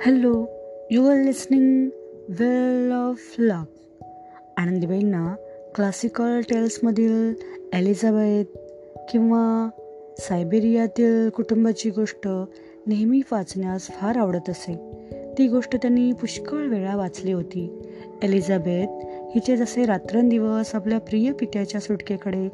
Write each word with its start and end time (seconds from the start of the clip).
Hello 0.00 0.46
you 0.90 1.06
are 1.06 1.16
listening 1.16 1.88
well 2.28 2.92
of 2.92 3.34
luck 3.38 3.64
आनंदीबाईंना 4.56 5.34
classical 5.74 6.40
टेल्समधील 6.40 7.34
Elizabeth 7.72 8.58
किंवा 9.10 9.68
सायबेरियातील 10.18 11.28
कुटुंबाची 11.28 11.90
गोष्ट 11.90 12.28
नेहमी 12.86 13.20
वाचण्यास 13.32 13.82
फार 13.82 14.16
आवडत 14.16 14.50
असे. 14.50 14.78
ती 15.38 15.48
गोष्ट 15.48 15.76
त्यांनी 15.76 16.12
पुष्कळ 16.12 16.66
वेळा 16.66 16.96
वाचली 16.96 17.32
होती. 17.32 17.82
एलिझाबेथ 18.22 18.86
हिचे 19.34 19.56
जसे 19.56 19.84
रात्रंदिवस 19.84 20.74
आपल्या 20.74 20.98
प्रिय 21.00 21.32
पित्याच्या 21.32 21.80
सुटकेकडे 21.80 22.48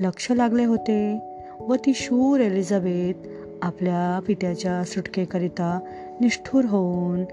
लक्ष 0.00 0.32
लागले 0.32 0.64
होते 0.64 1.20
व 1.60 1.74
ती 1.74 1.92
शूर 1.94 2.40
एलिझाबेथ 2.40 3.28
आपल्या 3.66 4.20
पित्याच्या 4.26 4.84
सुटकेकरिता 4.84 5.78
निष्ठूर 6.20 6.64
होऊन 6.64 7.24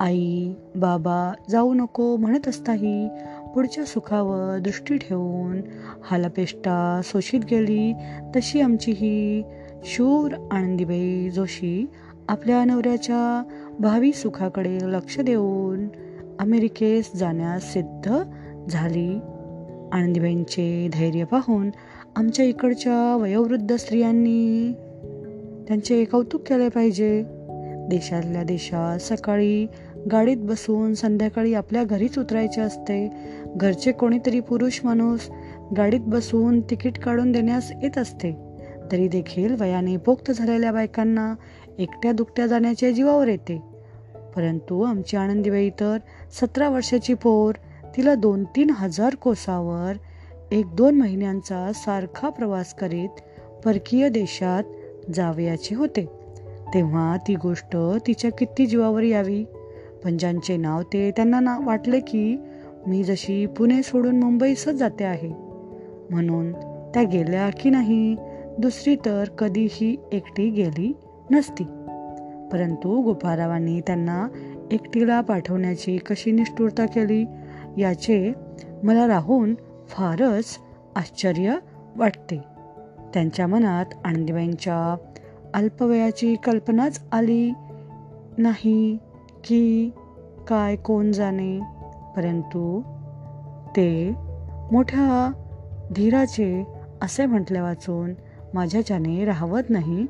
आई 0.00 0.52
बाबा 0.74 1.32
जाऊ 1.50 1.74
नको 1.74 2.16
म्हणत 2.16 2.48
असताही 2.48 3.08
पुढच्या 3.54 3.84
सुखावर 3.84 4.58
दृष्टी 4.58 4.96
ठेवून 4.96 5.60
हालापेष्टा 6.10 7.00
शोषित 7.04 7.40
गेली. 7.50 7.94
तशी 8.36 8.60
आमची 8.60 8.92
ही 8.92 9.42
शूर 9.84 10.32
आनंदीबाई 10.50 11.30
जोशी 11.30 11.86
आपल्या 12.28 12.64
नवऱ्याच्या 12.64 13.42
भावी 13.80 14.12
सुखाकडे 14.12 14.78
लक्ष 14.82 15.20
देऊन 15.20 15.88
अमेरिकेस 16.40 17.12
जाण्यास 17.16 17.72
सिद्ध 17.72 18.22
झाली. 18.68 19.20
आनंदीबाईंचे 19.92 20.88
धैर्य 20.92 21.24
पाहून 21.24 21.70
आमच्या 22.16 22.44
इकडच्या 22.44 23.16
वयोवृद्ध 23.16 23.76
स्त्रियांनी 23.76 24.72
त्यांचे 25.68 26.04
कौतुक 26.04 26.42
केले 26.42 26.68
पाहिजे. 26.68 27.24
देशातल्या 27.90 28.42
देशात 28.42 28.98
सकाळी 28.98 29.66
गाडीत 30.12 30.36
बसून 30.36 30.94
संध्याकाळी 30.94 31.54
आपल्या 31.54 31.84
घरीच 31.84 32.18
उतरायचे 32.18 32.60
असते. 32.60 33.10
घरचे 33.46 33.92
कोणीतरी 33.92 34.40
पुरुष 34.40 34.80
माणूस 34.84 35.20
गाडीत 35.76 36.00
बसून 36.00 36.60
तिकीट 36.60 36.98
काढून 36.98 37.32
देण्यास 37.32 37.72
येत 37.82 37.98
असते. 37.98 38.36
तरी 38.92 39.08
देखील 39.08 39.54
वयाने 39.60 39.96
पोक्त 39.96 40.30
झालेल्या 40.30 40.72
बायकांना 40.72 41.34
एकट्या 41.78 42.12
दुकट्या 42.12 42.46
जाण्याच्या 42.46 42.90
जीवावर 42.90 43.28
येते. 43.28 43.62
परंतु 44.36 44.82
आमची 44.82 45.16
आनंदीबाई 45.16 45.70
तर 45.70 45.98
सतरा 46.40 46.68
वर्षाची 46.68 47.14
पोर 47.14 47.54
तिला 47.96 48.14
दोन 48.14 48.44
तीन 48.44 48.70
हजार 48.70 49.14
कोसावर 49.14 49.92
एक 50.52 50.66
दोन 50.74 50.94
महिन्यांचा 50.94 51.72
सारखा 51.74 52.28
प्रवास 52.28 52.74
करीत 52.74 53.08
परकीय 53.64 54.08
देशात 54.08 54.62
जावयाचे 55.14 55.74
होते. 55.74 56.06
तेव्हा 56.74 57.16
ती 57.16 57.34
गोष्ट 57.34 57.76
तिच्या 58.06 58.32
किती 58.32 58.66
जीवावर 58.66 59.02
यावी. 59.02 59.44
पण 60.04 60.16
ज्यांचे 60.16 60.56
नाव 60.56 60.82
ते 60.82 61.10
त्यांना 61.10 61.40
ना 61.40 61.58
वाटले 61.64 62.00
की 62.00 62.36
मी 62.86 63.04
जशी 63.04 63.46
पुणे 63.46 63.82
सोडून 63.82 64.16
मुंबईसच 64.16 64.72
जाते 64.72 65.04
आहे. 65.04 65.32
म्हणून 66.10 66.52
त्या 66.94 67.02
गेल्या 67.02 67.50
की 67.60 67.70
नाही 67.70 68.16
दुसरी 68.58 68.96
तर 68.96 69.24
कधीही 69.38 69.96
एकटी 70.12 70.50
गेली 70.50 70.96
नसती. 71.30 71.64
परंतु 72.52 73.00
गोपारावांनी 73.00 73.80
त्यांना 73.80 74.28
एकटीला 74.72 75.20
पाठवण्याची 75.20 75.96
कशी 75.96 76.32
निष्ठुरता 76.32 76.86
केली 76.86 77.24
याचे 77.82 78.32
मला 78.82 79.06
राहून 79.06 79.54
फारच 79.88 80.44
आश्चर्य 80.96 81.54
वाटते. 81.96 82.55
त्यांच्या 83.16 83.46
मनात 83.46 83.84
आनंदीबाईंच्या 84.04 84.96
अल्पवयाची 85.54 86.34
कल्पनाच 86.34 87.04
आली 87.12 87.52
नाही 88.38 88.98
की 89.44 89.90
काय 90.48 90.76
कोण 90.76 91.12
जाणे. 91.12 91.60
परंतु 92.16 92.80
ते 93.76 94.14
मोठ्या 94.72 95.32
धीराचे 95.96 96.66
असे 97.02 97.26
म्हटले 97.26 97.60
वाचून 97.60 98.14
माझ्याच्याने 98.54 99.24
राहवत 99.24 99.62
नाही 99.68 100.06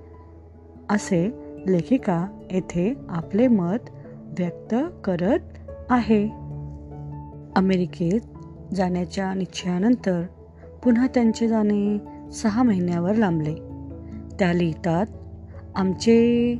असे 0.90 1.30
लेखिका 1.66 2.26
येथे 2.50 2.94
आपले 3.08 3.48
मत 3.48 3.90
व्यक्त 4.38 4.74
करत 5.04 5.40
आहे. 5.90 6.28
अमेरिकेत 7.56 8.20
जाण्याच्या 8.74 9.34
निश्चयानंतर 9.34 10.22
पुन्हा 10.84 11.06
त्यांचे 11.06 11.48
जाणे 11.48 12.15
सहा 12.32 12.62
महिन्यावर 12.62 13.14
लांबले. 13.14 13.54
त्या 14.38 14.52
लिहितात 14.52 15.06
आमचे 15.74 16.52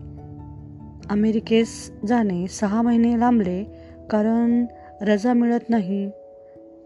अमेरिकेस 1.11 1.93
जाणे 2.09 2.49
सहा 2.49 2.83
महिने 2.83 3.21
लांबले 3.21 3.65
कारण 4.11 4.67
रजा 5.01 5.33
मिळत 5.33 5.61
नाही. 5.69 6.11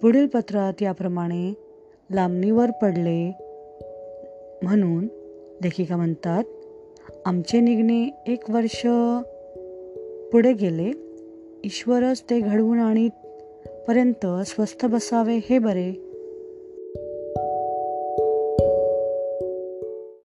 पुढील 0.03 0.27
पत्रात 0.27 0.83
याप्रमाणे 0.83 1.55
लांबणीवर 2.11 2.71
पडले 2.71 3.33
म्हणून 4.63 5.05
लेखिका 5.65 5.97
म्हणतात 5.97 6.45
आमचे 7.25 7.61
निघणे 7.61 8.23
एक 8.27 8.51
वर्ष 8.51 8.87
पुढे 10.33 10.53
गेले. 10.53 10.93
ईश्वरच 11.65 12.23
ते 12.31 12.41
घडवून 12.41 12.79
आणीत 12.79 13.11
पर्यंत 13.89 14.27
स्वस्थ 14.47 14.87
बसावे 14.87 15.41
हे 15.51 15.59
बरे. 15.59 16.10